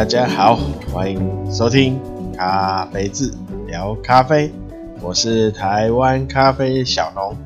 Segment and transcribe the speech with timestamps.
[0.00, 0.58] 大家好，
[0.90, 2.00] 欢迎收听
[2.34, 3.30] 咖啡志
[3.66, 4.50] 聊咖啡，
[5.02, 7.36] 我是台湾咖啡小农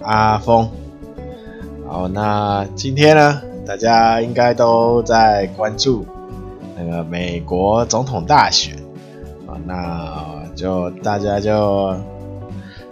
[0.00, 0.70] 阿峰。
[1.86, 6.06] 好，那今天呢，大家应该都在关注
[6.78, 8.74] 那个美国总统大选
[9.46, 11.94] 啊，那就大家就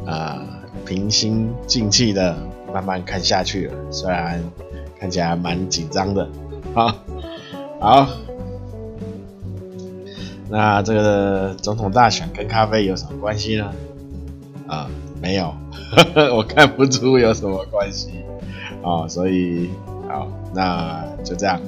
[0.04, 0.46] 啊、
[0.84, 2.36] 平心静气的
[2.70, 4.44] 慢慢看下去了，虽然
[4.98, 6.28] 看起来蛮紧张的
[6.74, 6.94] 啊。
[7.80, 8.06] 好，
[10.50, 13.72] 那这个总统大选跟咖啡有什么关系呢？
[14.66, 14.90] 啊，
[15.22, 15.54] 没有，
[15.96, 18.10] 呵呵，我看不出有什么关系
[18.82, 19.70] 啊，所以
[20.08, 21.60] 好，那就这样。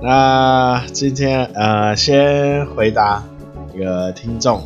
[0.00, 3.22] 那今天呃，先回答
[3.74, 4.58] 一个听众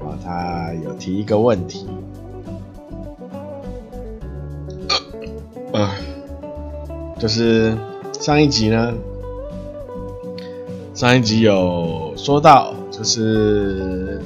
[0.00, 1.84] 啊，他有提一个问题，
[5.72, 5.90] 呃，
[7.18, 7.76] 就是
[8.20, 8.94] 上一集呢。
[10.94, 14.20] 上一集有说到，就是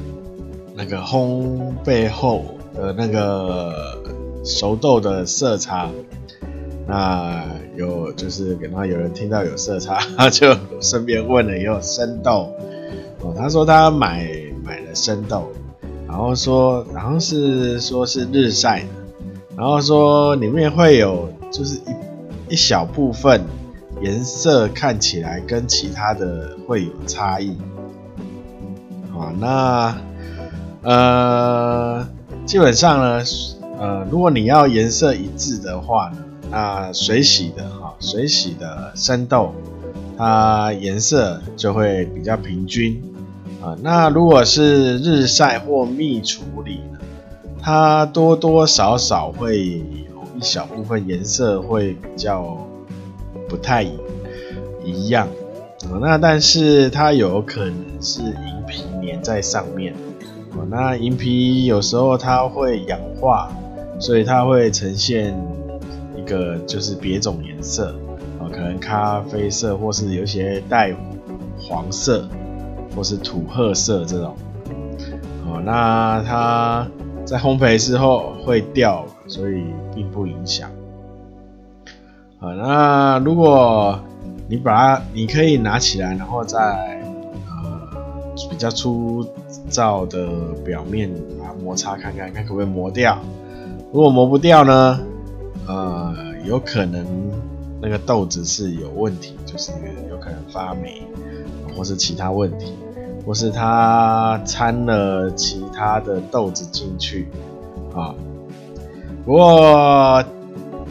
[0.75, 2.43] 那个烘焙后
[2.75, 4.03] 的那个
[4.47, 5.91] 熟豆的色差，
[6.89, 7.45] 那
[7.77, 12.51] 有就是给他有人听到有色差，就顺便问了有生豆
[13.21, 14.27] 哦，他说他买
[14.65, 15.53] 买了生豆，
[16.09, 18.87] 然后说然后是说是日晒的，
[19.55, 21.77] 然后说里面会有就是
[22.49, 23.45] 一一小部分。
[24.01, 27.57] 颜色看起来跟其他的会有差异，
[29.17, 29.97] 啊，那
[30.83, 32.07] 呃，
[32.45, 33.25] 基本上呢，
[33.79, 36.19] 呃，如果你要颜色一致的话呢，
[36.51, 39.53] 那水洗的哈，水洗的生豆，
[40.19, 43.03] 它颜色就会比较平均
[43.63, 43.77] 啊。
[43.83, 46.99] 那如果是日晒或蜜处理呢，
[47.61, 52.57] 它多多少少会有一小部分颜色会比较。
[53.49, 53.83] 不太
[54.83, 55.27] 一样，
[55.85, 58.83] 啊那但是它有可能是银皮
[59.21, 59.95] 在上面，
[60.71, 63.51] 那银皮有时候它会氧化，
[63.99, 65.37] 所以它会呈现
[66.17, 67.95] 一个就是别种颜色，
[68.53, 70.95] 可能咖啡色或是有些带
[71.59, 72.29] 黄色
[72.95, 74.37] 或是土褐色这种。
[75.47, 76.87] 哦，那它
[77.25, 80.71] 在烘焙之后会掉，所以并不影响。
[82.41, 83.99] 啊，那如果
[84.49, 87.02] 你把它，你可以拿起来，然后再
[88.63, 89.27] 较粗
[89.69, 93.19] 糙的表面把它摩擦看看，看可不可以磨掉。
[93.93, 95.01] 如果磨不掉呢，
[95.67, 96.15] 呃，
[96.45, 97.05] 有可能
[97.81, 99.73] 那个豆子是有问题，就是
[100.09, 101.03] 有可能发霉，
[101.77, 102.73] 或是其他问题，
[103.27, 107.29] 或是它掺了其他的豆子进去
[107.95, 108.15] 啊。
[109.25, 110.25] 不过。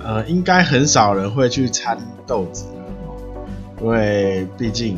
[0.04, 1.96] 呃，应该很少人会去掺
[2.26, 4.98] 豆子的，因为毕竟，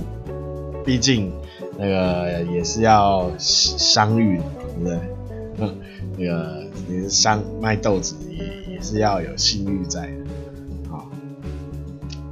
[0.86, 1.30] 毕竟
[1.78, 5.00] 那个也是要商誉的，对不对？
[5.60, 5.76] 嗯，
[6.18, 11.06] 那个你商卖豆子也也是要有信誉在的，啊，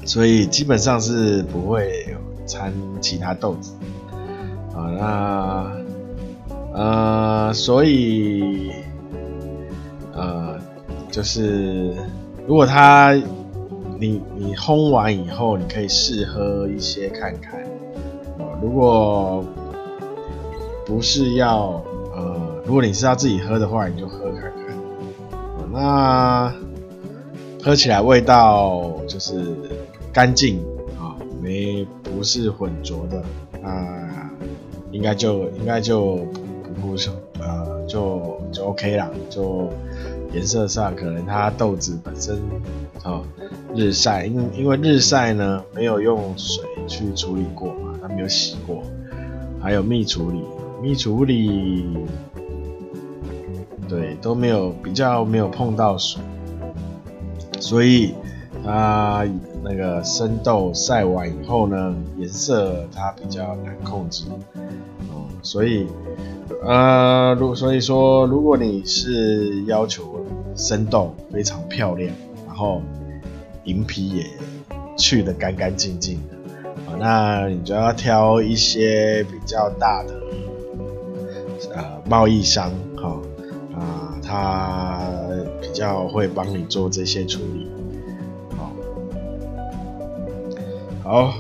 [0.06, 2.16] 所以基本上是不会
[2.46, 3.74] 掺其他豆子，
[4.76, 5.72] 啊，那
[6.74, 8.72] 呃，所以
[10.14, 10.60] 呃，
[11.12, 11.94] 就是。
[12.48, 13.14] 如果它，
[14.00, 17.62] 你你烘完以后，你可以试喝一些看看。
[18.62, 19.44] 如果
[20.86, 21.82] 不是要
[22.16, 24.52] 呃，如果你是要自己喝的话，你就喝看看。
[25.72, 26.54] 那
[27.64, 29.56] 喝起来味道就是
[30.14, 30.60] 干净
[31.00, 33.24] 啊，没不是混浊的，
[33.62, 34.30] 那
[34.92, 36.18] 应该就应该就
[36.64, 39.70] 不不是呃就就 OK 了，就。
[40.34, 42.42] 颜色上可能它豆子本身
[43.04, 43.22] 哦
[43.76, 48.84] 日晒，因因为日晒呢没有用水去处理过，它没有洗过，
[49.62, 50.42] 还有蜜处理，
[50.82, 51.86] 蜜处理
[53.88, 56.22] 对都没有比较没有碰到水，
[57.60, 58.16] 所以
[58.64, 59.26] 它
[59.64, 64.26] 那个生豆晒完以后呢，颜色它比较难控制，
[65.10, 65.88] 哦，所以。
[66.64, 70.24] 呃，如所以说，如果你是要求
[70.56, 72.14] 生豆非常漂亮，
[72.46, 72.84] 然后
[73.64, 74.26] 银皮也
[74.96, 76.36] 去的干干净净的，
[77.02, 80.14] 那你就要挑一些比较大的
[81.74, 83.20] 呃贸易商，哈
[83.74, 85.00] 啊，他
[85.60, 87.72] 比较会帮你做这些处理，
[88.56, 88.72] 好，
[91.04, 91.34] 好，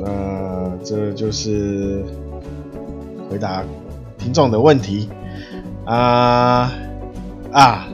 [0.00, 2.04] 那这就是
[3.28, 3.64] 回答。
[4.18, 5.08] 听众的问题
[5.84, 6.70] 啊
[7.50, 7.88] 啊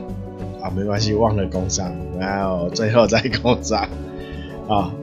[0.61, 3.89] 啊，没关系，忘了工商，然后最后再工商
[4.69, 4.93] 啊，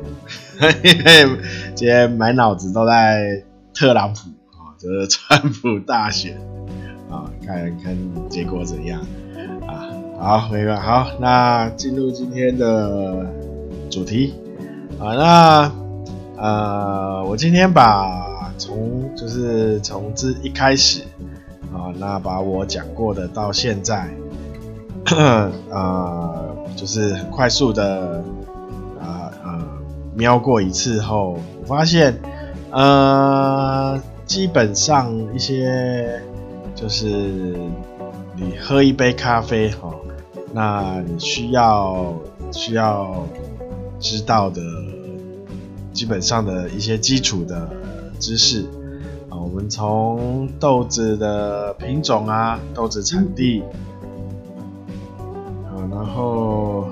[0.57, 1.27] 嘿嘿
[1.77, 3.43] 今天满脑子都在
[3.75, 6.41] 特朗普啊，就是川普大选
[7.11, 7.95] 啊，看看
[8.31, 8.99] 结果怎样
[9.69, 9.85] 啊？
[10.19, 13.27] 好，没关，好，那进入今天的
[13.91, 14.33] 主题
[14.99, 15.73] 啊，那
[16.39, 21.03] 呃，我今天把从就是从这一开始
[21.75, 24.09] 啊，那把我讲过的到现在
[25.15, 28.25] 啊、 呃，就是很快速的
[28.99, 29.61] 啊啊。
[30.15, 32.17] 瞄过一次后，我发现，
[32.71, 36.23] 呃，基本上一些
[36.77, 37.07] 就是
[38.37, 39.93] 你喝一杯咖啡哈，
[40.53, 42.15] 那你需要
[42.53, 43.27] 需要
[43.99, 44.63] 知道的
[45.93, 47.69] 基本上的一些基础的
[48.21, 48.65] 知识
[49.29, 53.65] 啊，我们从豆子的品种啊，豆子产地
[55.65, 56.87] 啊，然后。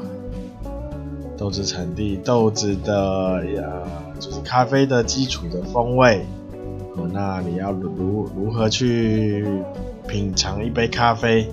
[1.37, 3.63] 豆子产地，豆子的呀，
[4.21, 6.25] 就是咖啡的基础的风味，
[6.97, 9.47] 哦，那你要如如何去
[10.07, 11.53] 品尝一杯咖啡，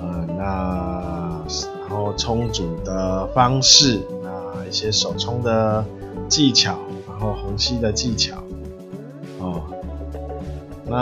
[0.00, 1.42] 呃，那
[1.80, 5.84] 然后冲煮的方式，那一些手冲的
[6.28, 8.36] 技巧，然后虹吸的技巧，
[9.38, 9.62] 哦，
[10.86, 10.96] 那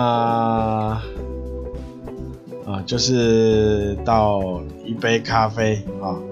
[2.65, 6.15] 啊，就是倒一杯咖啡啊。
[6.15, 6.23] 哦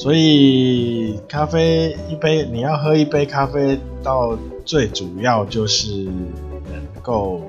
[0.00, 7.42] 所以咖啡一杯，你要喝一杯咖啡，到最主要就是能够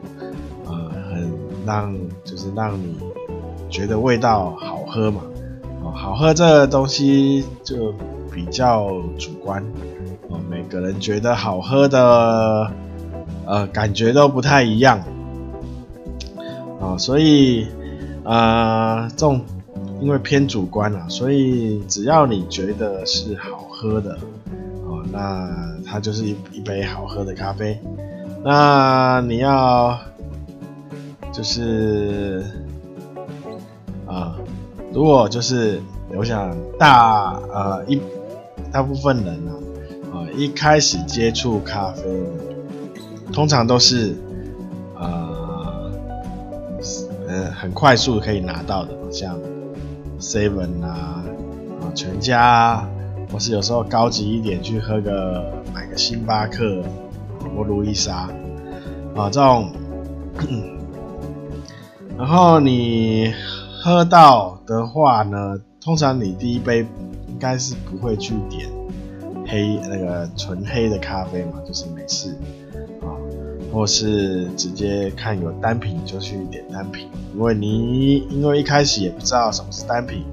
[0.66, 1.32] 呃很
[1.66, 1.96] 让
[2.26, 2.98] 就是让你
[3.70, 5.22] 觉得味道好喝嘛，
[5.82, 7.94] 哦，好喝这东西就
[8.34, 9.64] 比较主观
[10.28, 12.70] 哦，每个人觉得好喝的
[13.46, 15.02] 呃感觉都不太一样
[16.82, 17.66] 啊，所以
[18.26, 19.40] 呃这种。
[20.02, 24.18] 因为偏主观啊，所以只要你觉得是好喝的，
[24.84, 25.48] 哦，那
[25.86, 27.80] 它就是一一杯好喝的咖啡。
[28.44, 29.96] 那你要
[31.32, 32.44] 就是
[34.08, 34.36] 啊，
[34.92, 35.80] 如果就是
[36.18, 38.02] 我想大呃一
[38.72, 39.52] 大部分人呢，
[40.12, 42.04] 啊，一开始接触咖啡，
[43.32, 44.16] 通常都是
[44.98, 45.92] 呃
[47.28, 49.38] 呃很快速可以拿到的，像。
[50.22, 51.24] Seven 啊，
[51.82, 52.88] 啊全家，
[53.32, 56.84] 或是有时候高级一点去喝个买个星巴克
[57.56, 58.30] 或路易莎
[59.16, 59.72] 啊这种，
[62.18, 63.34] 然后你
[63.84, 66.86] 喝到的话呢，通常你第一杯
[67.28, 68.70] 应该是不会去点
[69.48, 72.38] 黑那个纯黑的咖啡嘛，就是美式，
[73.72, 77.08] 或是直接看有单品就去点单品。
[77.34, 80.26] 因为你因为一开始也不知道什么是单品，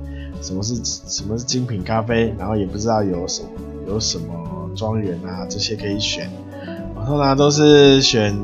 [0.42, 3.48] 什么是什么是精品咖啡，然后也不知道有什么
[3.86, 6.28] 有什么庄园啊这些可以选，
[6.94, 8.36] 我通常都是选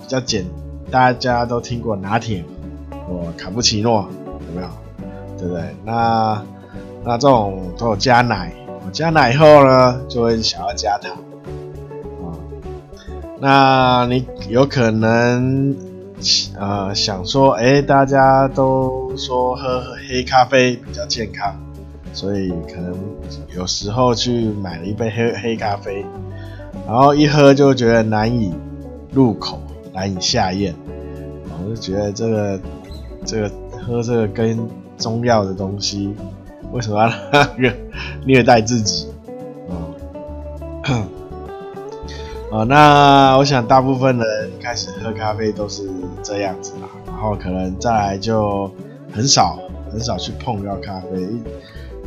[0.00, 0.44] 比较简，
[0.90, 2.44] 大家都听过拿铁
[3.06, 4.08] 或卡布奇诺
[4.48, 4.68] 有没有？
[5.38, 5.74] 对不对？
[5.84, 6.44] 那
[7.02, 8.52] 那这种都有加奶，
[8.84, 11.16] 我加奶以后呢就会想要加糖，
[13.40, 15.76] 那你有可能。
[16.58, 21.56] 呃，想说，哎、大家都说喝黑咖啡比较健康，
[22.12, 22.94] 所以可能
[23.56, 26.04] 有时候去买了一杯黑黑咖啡，
[26.86, 28.52] 然后一喝就觉得难以
[29.14, 29.58] 入口，
[29.94, 30.74] 难以下咽，
[31.64, 32.60] 我就觉得这个
[33.24, 34.58] 这个喝这个跟
[34.98, 36.14] 中药的东西，
[36.70, 37.10] 为什么要
[37.56, 37.74] 那个
[38.26, 39.08] 虐待自己？
[40.90, 41.08] 嗯
[42.50, 45.88] 哦，那我想大部分人开始喝咖啡都是
[46.20, 48.68] 这样子啦，然后可能再来就
[49.12, 49.56] 很少
[49.92, 51.28] 很少去碰到咖啡，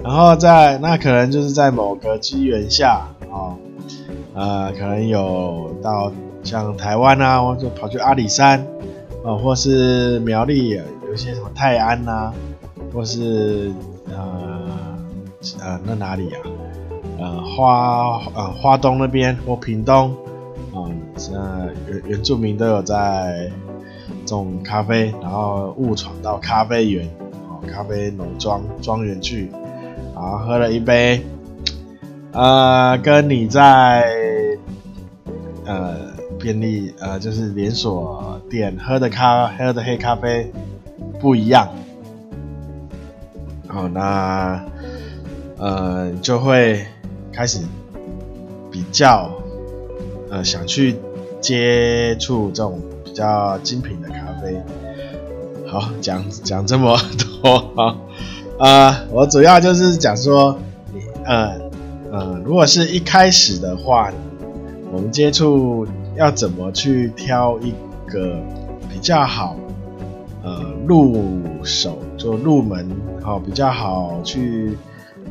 [0.04, 3.58] 然后在那可能就是在某个机缘下啊、哦，
[4.36, 6.12] 呃，可能有到
[6.44, 8.68] 像台湾啊，或者跑去阿里山
[9.26, 12.34] 啊、或是苗栗有些什么泰安呐、
[12.94, 13.72] 或是
[14.10, 14.68] 呃
[15.62, 16.40] 呃那哪里啊，
[17.18, 20.14] 呃花呃花东那边或屏东。
[21.32, 23.52] 呃，原原住民都有在
[24.26, 27.08] 种咖啡，然后误闯到咖啡园，
[27.48, 29.52] 哦，咖啡农庄庄园去，
[30.16, 31.24] 然后喝了一杯，
[32.32, 34.04] 呃，跟你在
[35.66, 40.52] 呃便利呃就是连锁店喝的咖喝的黑咖啡
[41.20, 41.70] 不一样，
[43.68, 44.66] 好，那
[45.58, 46.86] 呃就会
[47.32, 47.60] 开始
[48.72, 49.30] 比较。
[50.34, 50.96] 呃，想去
[51.40, 54.60] 接触这种比较精品的咖啡。
[55.68, 56.98] 好，讲讲这么
[57.44, 57.72] 多
[58.58, 60.58] 啊，我主要就是讲说，
[61.24, 61.60] 呃
[62.12, 64.12] 呃，如果是一开始的话，
[64.92, 65.86] 我们接触
[66.16, 67.72] 要怎么去挑一
[68.08, 68.36] 个
[68.92, 69.56] 比较好，
[70.42, 72.90] 呃，入手就入门
[73.22, 74.80] 好，比较好去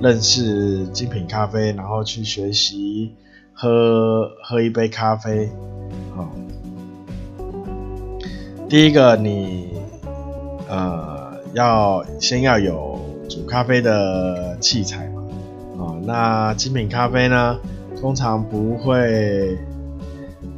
[0.00, 3.10] 认识精品咖啡，然后去学习
[3.52, 5.48] 喝喝一杯咖啡，
[6.16, 6.28] 好。
[8.68, 9.70] 第一个你
[10.68, 15.22] 呃要先要有煮咖啡的器材嘛，
[15.76, 17.58] 哦，那精品咖啡呢？
[18.00, 19.56] 通常不会，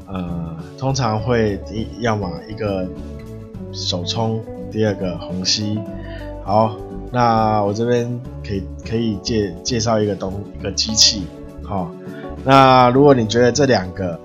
[0.06, 2.88] 呃，通常会一要么一个
[3.70, 5.78] 手冲，第二个虹吸。
[6.42, 6.76] 好，
[7.12, 11.24] 那我这边可以可以介介绍一个东一个机器，
[11.62, 11.90] 好、哦，
[12.44, 14.18] 那如果你觉得这两个，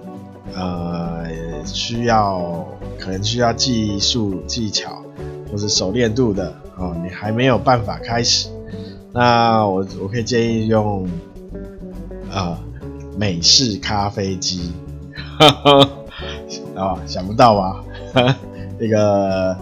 [0.54, 1.24] 呃，
[1.66, 2.68] 需要
[3.00, 5.02] 可能需要技术技巧
[5.52, 8.50] 或者熟练度的，哦，你还没有办法开始，
[9.14, 11.08] 那我我可以建议用，
[12.32, 12.60] 啊、
[13.18, 14.74] 美式咖啡机，
[16.76, 17.84] 啊， 想不到吧？
[18.78, 19.56] 那个，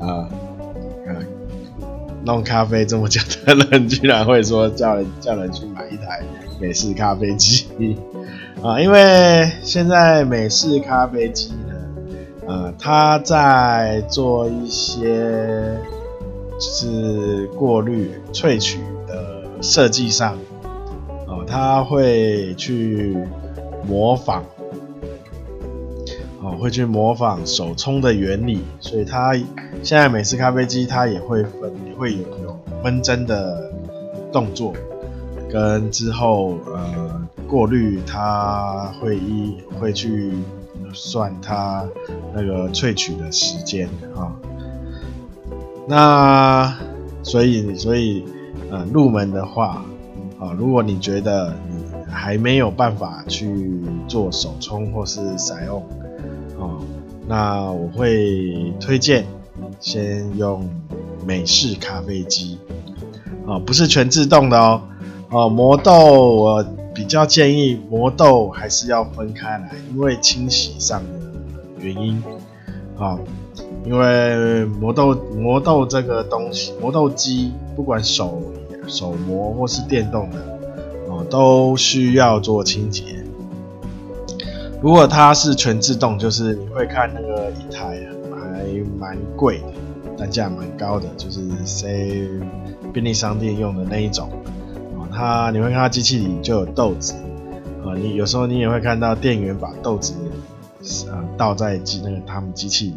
[0.00, 0.28] 呃，
[1.06, 1.16] 呃，
[2.24, 6.22] 弄咖啡这么久的人，居然会说叫人叫人去买一台
[6.64, 7.66] 美式咖啡机
[8.62, 8.80] 啊！
[8.80, 11.74] 因为现在美式咖啡机呢，
[12.46, 15.78] 呃，它在做一些
[16.52, 20.38] 就是过滤、萃取的设计上。
[21.26, 23.14] 哦，它会去
[23.86, 24.42] 模仿，
[26.40, 29.34] 哦，会去模仿手冲的原理，所以它
[29.82, 33.70] 现在美式咖啡机它也会分，也会有有分针的
[34.32, 34.72] 动作，
[35.50, 40.32] 跟之后呃过滤，它会一会去
[40.92, 41.84] 算它
[42.34, 44.32] 那个萃取的时间啊、
[45.88, 46.76] 那
[47.22, 48.24] 所以所以
[48.70, 49.84] 呃入门的话。
[50.36, 55.80] 啊，如果你觉得你还没有办法去做手冲或是散用，
[56.58, 56.80] 哦，
[57.28, 59.24] 那我会推荐
[59.80, 60.68] 先用
[61.24, 62.58] 美式咖啡机，
[63.46, 64.82] 啊，不是全自动的哦，
[65.34, 66.64] 哦，磨豆我
[66.94, 71.08] 比较建议磨豆还是要分开来，因为清洗上的
[71.80, 72.22] 原因，
[72.96, 73.18] 啊，
[73.84, 78.40] 因为磨豆磨豆这个东西，磨豆机不管手。
[78.86, 80.36] 手磨或是电动的
[81.08, 83.02] 哦，都需要做清洁。
[84.82, 88.62] 如果它是全自动，就是你会看那个一台还
[88.98, 89.64] 蛮贵的，
[90.18, 91.88] 单价蛮高的，就是在
[92.92, 94.28] 便利商店用的那一种。
[95.14, 97.14] 它你会看到机器里就有豆子
[97.84, 100.14] 啊，你有时候你也会看到店员把豆子
[101.10, 102.96] 呃倒在机那个他们机器里，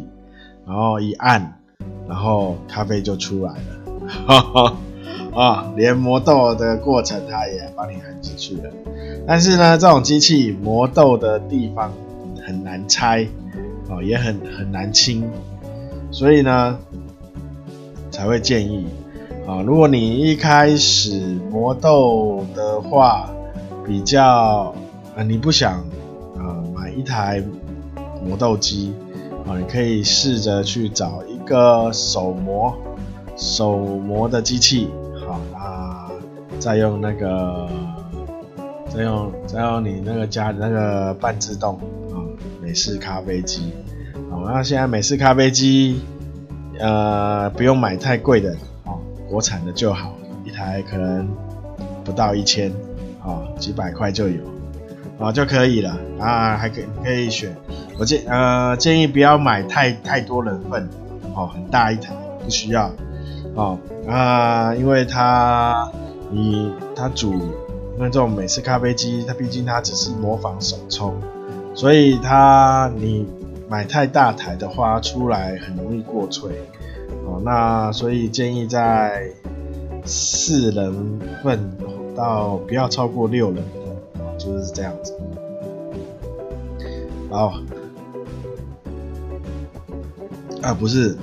[0.66, 1.60] 然后一按，
[2.08, 4.18] 然后咖啡就出来了。
[4.26, 4.76] 哈 哈
[5.34, 8.70] 啊、连磨豆的过程它也帮你含进去了。
[9.26, 11.92] 但是呢，这种机器磨豆的地方
[12.44, 13.28] 很难拆，
[13.88, 15.30] 哦，也很很难清，
[16.10, 16.78] 所以呢，
[18.10, 18.86] 才会建议
[19.48, 21.18] 啊、如果你一开始
[21.50, 23.30] 磨豆的话，
[23.82, 24.74] 比较
[25.16, 25.82] 呃，你不想
[26.36, 27.42] 呃买一台
[28.22, 28.92] 磨豆机
[29.46, 32.76] 啊、你可以试着去找一个手磨
[33.38, 34.90] 手磨的机器。
[35.26, 36.10] 好，那
[36.58, 37.66] 再用那个，
[38.94, 41.76] 再用再用你那个家的那个半自动
[42.12, 42.20] 啊、
[42.60, 43.72] 美式咖啡机。
[44.30, 46.02] 好，那现在美式咖啡机，
[46.78, 48.54] 呃，不用买太贵的，
[49.28, 51.28] 国产的就好，一台可能
[52.04, 52.70] 不到一千，
[53.20, 54.42] 啊，几百块就有，
[55.18, 57.54] 啊就可以了啊，还可以可以选。
[57.98, 60.88] 我建呃建议不要买太太多人份，
[61.34, 62.90] 哦，很大一台不需要。
[63.54, 65.90] 哦啊，因为它
[66.30, 71.14] 你它煮，因为这种美式咖啡机，它毕竟它只是模仿手冲，
[71.74, 73.26] 所以它你
[73.68, 76.50] 买太大台的话，出来很容易过萃。
[77.26, 79.30] 哦，那所以建议在
[80.04, 81.76] 四人份
[82.16, 85.14] 到不要超过六人份，就是这样子。
[87.30, 87.60] 好，
[90.62, 91.16] 啊不是。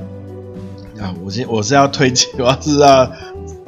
[0.98, 3.12] 啊，我先我是要推荐，我是要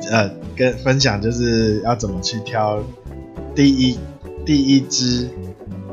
[0.10, 2.82] 呃跟分享，就是要怎么去挑
[3.54, 4.00] 第一
[4.46, 5.30] 第一支，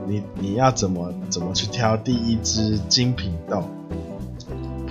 [0.07, 3.65] 你你要怎么怎么去挑第一支精品豆，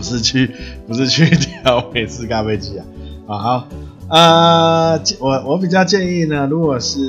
[0.04, 0.52] 是去
[0.88, 2.86] 不是去 挑 美式咖啡机啊，
[3.28, 3.68] 啊好，
[4.10, 7.00] 呃我我比较建议呢，如果是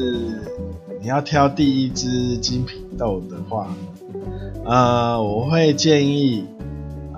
[1.01, 3.69] 你要挑第一支精品豆的话，
[4.65, 6.47] 呃我会建议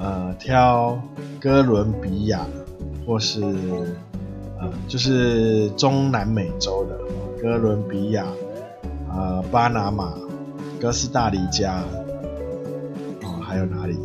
[0.00, 0.98] 呃挑。
[1.38, 2.40] 哥伦比亚，
[3.06, 3.40] 或是
[4.58, 6.98] 呃，就是中南美洲的
[7.40, 8.26] 哥伦比亚、
[9.14, 10.14] 呃，巴拿马，
[10.80, 11.84] 哥斯达黎加，
[13.22, 13.96] 哦，还有哪里？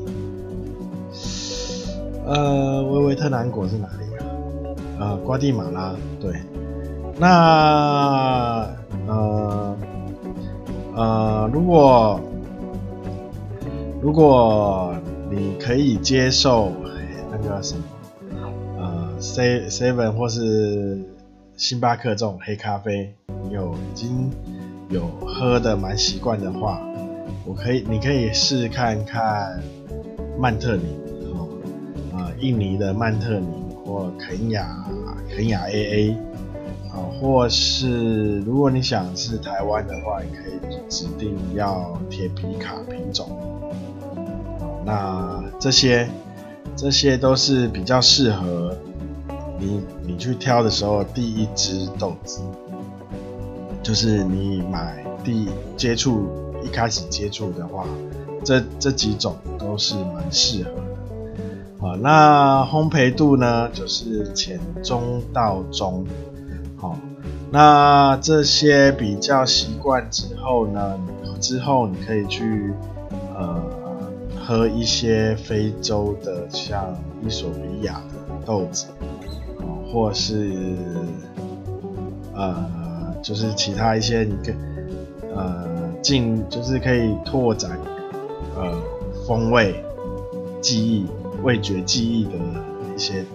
[2.34, 4.24] 呃，维维特南果是哪里啊？
[5.00, 6.34] 呃，瓜地马拉，对。
[7.20, 8.70] 那
[9.06, 9.78] 呃
[10.96, 12.22] 呃，如果
[14.02, 14.96] 如果
[15.30, 16.72] 你可以接受
[17.30, 17.84] 那个什么
[18.80, 21.04] 呃，C Seven 或是
[21.58, 24.32] 星巴克这种黑咖啡，你有已经
[24.90, 26.80] 有喝的蛮习惯的话，
[27.46, 29.62] 我可以，你可以试看看
[30.40, 30.98] 曼特宁，
[32.42, 34.86] 印尼的曼特宁或肯亚
[35.30, 36.16] 肯亚 AA。
[36.92, 43.30] 啊，或是如果你想是台湾的话，你可以指定要铁皮卡品种。
[44.86, 46.10] 那这些
[46.76, 48.76] 这些都是比较适合
[49.58, 52.42] 你你去挑的时候第一支豆子，
[53.82, 56.28] 就是你买第接触
[56.62, 57.86] 一开始接触的话，
[58.44, 60.72] 这这几种都是蛮适合。
[61.82, 66.06] 好，那烘焙度呢，就是浅中到中。
[66.78, 66.96] 好，
[67.50, 71.00] 那这些比较习惯之后呢，
[71.40, 72.72] 之后你可以去
[73.36, 73.60] 呃
[74.40, 76.96] 喝一些非洲的，像
[77.26, 78.86] 伊索比亚的豆子，
[79.92, 80.54] 或是
[82.36, 82.64] 呃
[83.24, 84.54] 就是其他一些你可
[85.36, 85.66] 呃
[86.04, 87.80] 进就是可以拓展
[88.56, 88.72] 呃
[89.26, 89.84] 风味
[90.62, 91.08] 记忆
[91.44, 92.32] 味觉记忆的
[92.96, 93.26] 一些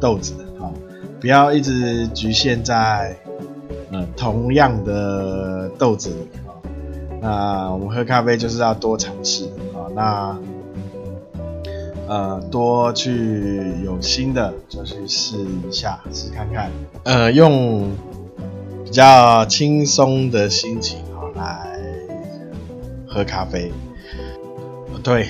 [0.00, 0.34] 豆子。
[0.60, 0.70] 啊
[1.20, 3.16] 不要一直局限在
[3.90, 6.54] 呃同样的豆子里啊。
[7.20, 9.90] 那我们喝咖啡就是要多尝试啊。
[9.96, 10.38] 那
[12.06, 16.70] 呃多去有新的就去试一下，试看看。
[17.02, 17.90] 呃，用
[18.84, 21.80] 比较轻松的心情啊来
[23.08, 23.72] 喝咖啡。
[25.02, 25.26] 对，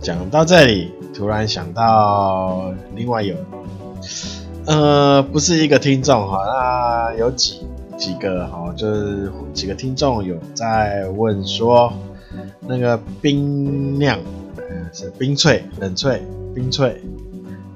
[0.00, 3.34] 讲到这里，突然想到另外有。
[4.66, 7.60] 呃，不是一个听众哈，那有几
[7.96, 11.92] 几个哈，就是几个听众有在问说，
[12.60, 14.18] 那个冰酿，
[14.92, 16.18] 是冰萃、冷萃、
[16.52, 16.96] 冰萃，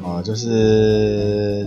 [0.05, 1.67] 啊，就是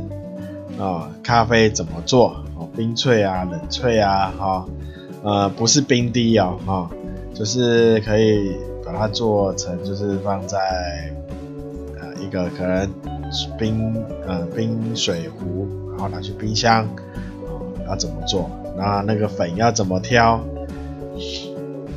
[0.77, 2.36] 啊，咖啡怎么做？
[2.57, 4.65] 哦，冰萃啊，冷萃啊，哈，
[5.23, 6.89] 呃，不是冰滴哦，哈，
[7.33, 10.59] 就是可以把它做成，就是放在
[12.23, 12.89] 一个可能。
[13.57, 13.95] 冰
[14.27, 16.88] 呃冰水壶，然后拿去冰箱，
[17.88, 18.47] 要怎么做？
[18.77, 20.39] 那那个粉要怎么挑？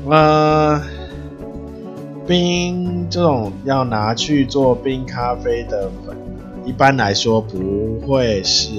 [0.08, 0.80] 呃，
[2.26, 6.16] 冰这种要拿去做冰咖啡的粉，
[6.64, 8.70] 一般来说不会是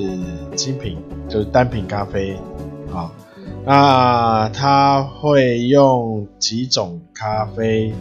[0.56, 0.98] 精品，
[1.30, 2.36] 就是单品咖啡
[2.92, 3.12] 啊。
[3.64, 7.94] 那它会用几种咖啡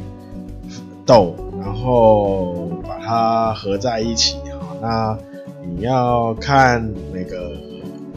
[1.04, 4.36] 豆，然后把它合在一起。
[4.80, 5.18] 那
[5.64, 6.80] 你要看
[7.12, 7.50] 每个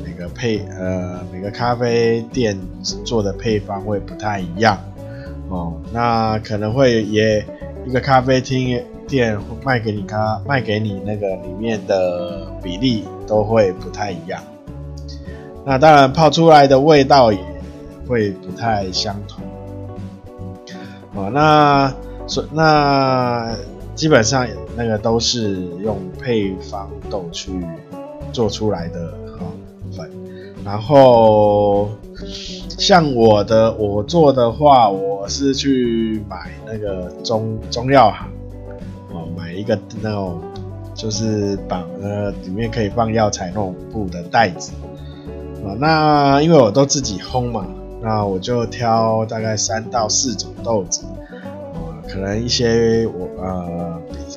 [0.03, 2.59] 每个配呃每个咖啡店
[3.05, 4.77] 做的配方会不太一样
[5.49, 7.43] 哦，那可能会也
[7.85, 14.43] 一个咖啡厅店卖给你咖卖给你那个里面的比例都会不太一样，
[15.65, 17.39] 那当然泡出来的味道也
[18.05, 19.43] 会不太相同，
[21.15, 21.91] 哦，那
[22.27, 23.55] 所那。
[23.99, 27.51] 基本上那个都是用配方豆去
[28.31, 29.45] 做出来的哈
[29.91, 30.09] 粉，
[30.63, 31.89] 然后
[32.77, 38.29] 像我的我做的话，我是去买那个中中药行
[39.11, 40.39] 哦，买一个那种
[40.95, 44.71] 就是绑呃里面可以放药材那种布的袋子
[45.65, 45.75] 啊。
[45.77, 47.67] 那因为我都自己烘嘛，
[48.01, 51.03] 那我就挑大概三到四种豆子。
[52.11, 53.88] 可能一些我呃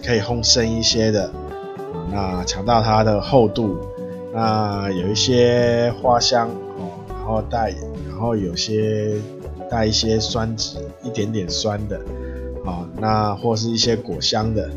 [0.05, 3.79] 可以烘深一些的啊，那强调它的厚度，
[4.35, 7.71] 那有一些花香哦，然后带
[8.09, 9.12] 然后有些
[9.71, 11.97] 带一些酸质，一点点酸的，
[12.65, 14.71] 啊，那或是一些果香的，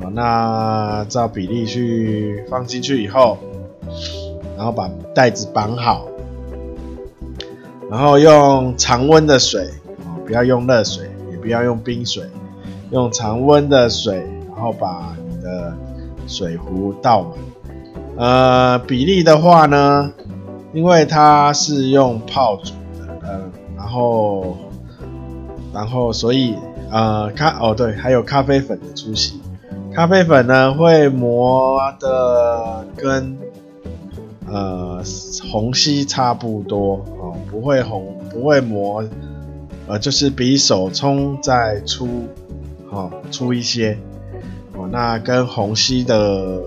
[0.00, 3.38] 啊，那照比例去放进去以后，
[4.56, 6.06] 然后把袋子绑好，
[7.90, 9.68] 然后用常温的水，
[10.04, 11.08] 啊，不要用热水。
[11.32, 12.22] 也不要用冰水，
[12.92, 14.24] 用常温的水，
[14.62, 15.76] 然后把你的
[16.28, 17.32] 水壶倒满。
[18.16, 20.12] 呃，比例的话呢，
[20.72, 23.40] 因为它是用泡煮的，呃，
[23.76, 24.56] 然后，
[25.74, 26.54] 然后所以
[26.92, 29.40] 呃咖哦对，还有咖啡粉的出席。
[29.92, 33.36] 咖啡粉呢会磨的跟
[34.48, 35.02] 呃
[35.50, 39.04] 虹吸差不多哦，不会红，不会磨。
[39.88, 42.06] 呃，就是比手冲再粗，
[42.92, 43.98] 哦，粗一些，
[44.90, 46.60] 那跟虹吸的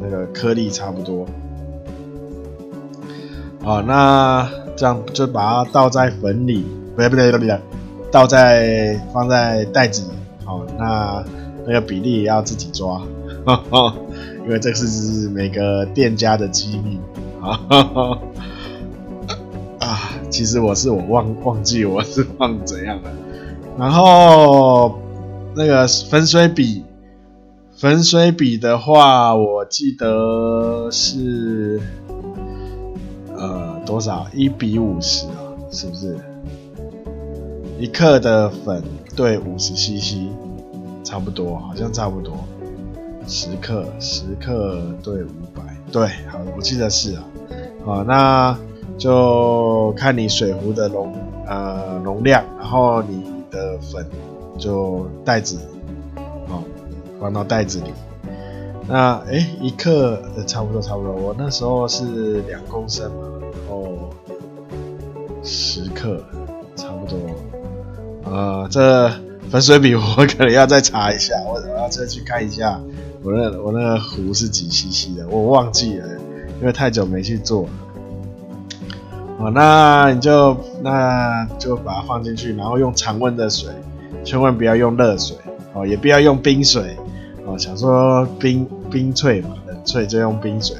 [0.00, 1.26] 那个颗粒差不多，
[3.64, 7.58] 哦，那这样就把它倒在粉里，不对不对不对，
[8.10, 10.08] 倒在放在袋子里，
[10.44, 11.24] 好，那
[11.66, 13.00] 那个比例也要自己抓，
[13.44, 13.94] 呵呵，
[14.44, 17.00] 因为这是每个店家的机密，
[17.40, 17.60] 啊。
[19.78, 23.10] 啊，其实我是我忘忘记我是放怎样的，
[23.78, 24.98] 然后
[25.54, 26.84] 那个粉水比，
[27.78, 31.78] 粉水比的话，我记得是
[33.36, 36.16] 呃多少一比五十啊，是不是？
[37.78, 38.82] 一克的粉
[39.14, 40.30] 对五十 CC，
[41.04, 42.32] 差不多，好像差不多。
[43.26, 45.62] 十克十克对五百，
[45.92, 47.24] 对，好，我记得是啊，
[47.84, 48.56] 好那。
[48.98, 51.14] 就看你水壶的容
[51.46, 54.06] 呃容量，然后你的粉
[54.56, 55.58] 就袋子
[57.26, 57.92] 放到袋子里。
[58.86, 64.10] 那诶一克差不多差不多，我那时候是两公升嘛，然后
[65.42, 66.24] 十克
[66.76, 67.18] 差不多。
[68.22, 69.10] 呃，这
[69.50, 70.00] 粉水比 我
[70.38, 72.80] 可能要再查一下，我我要再去看一下
[73.24, 76.06] 我那我那个壶是几 CC 的，我忘记了，
[76.60, 77.68] 因为太久没去做了。
[79.40, 83.68] 哦，那你就那就把它放进去，然后用常温的水，
[84.22, 85.36] 千万不要用热水
[85.74, 86.96] 哦，也不要用冰水
[87.58, 90.76] 想说冰冰萃嘛，冷萃就用冰水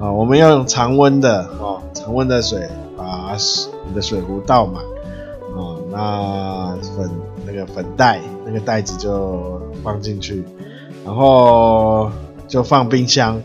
[0.00, 0.10] 啊。
[0.10, 3.36] 我们要用常温的哦，常温的水把
[3.86, 4.82] 你的水壶倒满
[5.54, 5.76] 啊。
[5.90, 7.10] 那粉
[7.46, 10.44] 那个粉袋那个袋子就放进去，
[11.04, 12.10] 然后
[12.48, 13.40] 就放冰箱。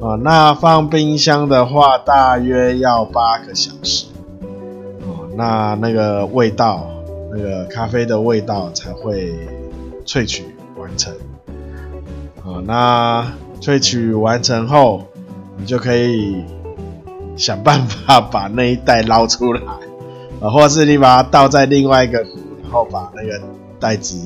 [0.00, 4.06] 啊，那放冰箱的话，大约要八个小时。
[4.40, 6.86] 哦，那那个味道，
[7.32, 9.34] 那个咖啡的味道才会
[10.06, 10.44] 萃取
[10.76, 11.12] 完成。
[12.48, 13.30] 哦，那
[13.60, 15.04] 萃取完成后，
[15.58, 16.42] 你就可以
[17.36, 19.60] 想办法把那一袋捞出来，
[20.40, 23.38] 啊，或者是你把它倒在另外一个壶，然后把那个
[23.78, 24.18] 袋子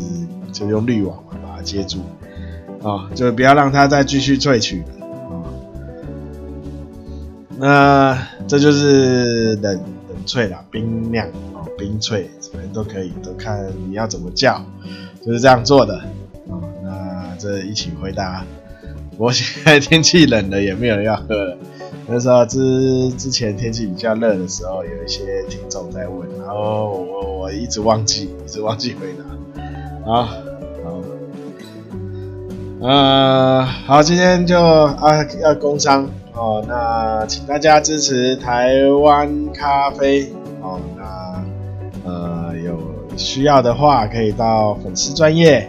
[0.53, 1.99] 就用滤网把它接住，
[2.85, 4.87] 啊，就不要让它再继续萃取了。
[5.29, 5.43] 啊。
[7.59, 9.75] 那这就是冷
[10.09, 14.65] 冷萃啦，冰酿哦，冰萃什么都可以，都看你要怎么叫，
[15.27, 16.01] 就是这样做的。
[17.43, 18.45] 这一起回答，
[19.19, 21.59] 我现在天气冷了，也没有人要喝了。
[22.07, 29.25] 那时候之之前天气比较热的时候，有一些听众在问，然后我我一直忘记，一直忘记回答。
[30.05, 31.01] 好，好，
[32.81, 36.09] 呃，好，今天就啊要工商。
[36.35, 40.81] 哦，那请大家支持台湾咖啡哦。
[40.97, 41.45] 那
[42.05, 42.79] 呃有
[43.17, 45.69] 需要的话，可以到粉丝专业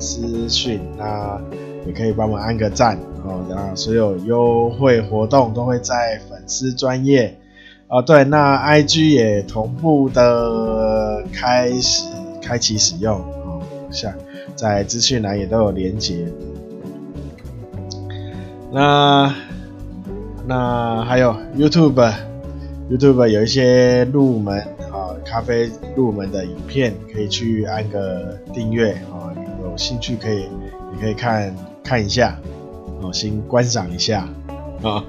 [0.00, 1.40] 私讯，那
[1.86, 3.44] 也可以帮忙按个赞哦。
[3.48, 7.38] 然后所有优惠活动都会在粉丝专页
[7.88, 8.02] 哦。
[8.02, 12.08] 对，那 IG 也同步的开始
[12.42, 14.12] 开启使用哦，像
[14.54, 16.26] 在资讯栏也都有连结。
[18.72, 19.34] 那。
[20.46, 24.60] 那还有 YouTube，YouTube 有一些入门
[24.92, 29.32] 啊咖啡入门的影片，可以去按个订阅啊，
[29.74, 30.48] 有兴趣可以
[30.92, 32.38] 你可以看看一下，
[33.02, 34.24] 哦，先观赏一下
[34.84, 35.04] 啊。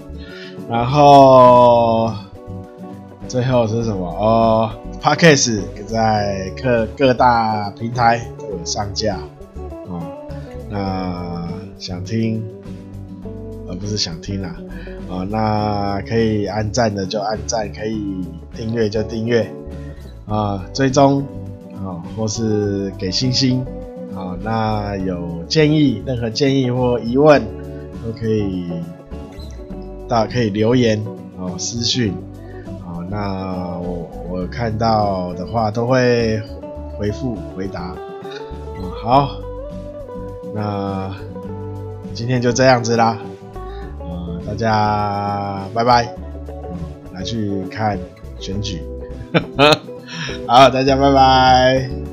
[0.67, 2.11] 然后
[3.27, 9.19] 最后是什么哦？Podcast 在各各大平台都有上架
[9.87, 10.01] 哦。
[10.67, 11.47] 那
[11.77, 12.43] 想听，
[13.69, 14.55] 而不是想听啦。
[15.07, 18.25] 啊、哦，那可以按赞的就按赞，可以
[18.55, 19.47] 订阅就订阅，
[20.25, 21.23] 啊，追踪
[21.75, 23.63] 啊，或是给星星，
[24.15, 27.41] 啊，那有建议，任何建议或疑问
[28.03, 28.71] 都可以，
[30.07, 31.03] 大家可以留言
[31.37, 32.13] 哦，私讯，
[32.85, 36.41] 啊，那我我看到的话都会
[36.97, 37.95] 回复回答，
[38.77, 39.31] 嗯，好，
[40.53, 41.13] 那
[42.13, 43.19] 今天就这样子啦。
[44.47, 46.05] 大家拜拜，
[46.47, 46.77] 嗯，
[47.13, 47.97] 来去看
[48.39, 48.81] 选举，
[50.47, 52.04] 好，大家拜拜。